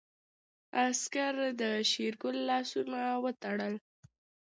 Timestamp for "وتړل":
3.23-3.73